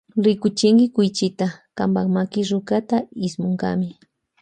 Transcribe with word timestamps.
Rikuchinki 0.25 0.85
kuychita 0.93 1.47
kampa 1.77 2.01
maki 2.15 2.41
rukata 2.49 2.97
ismunkami. 3.25 3.89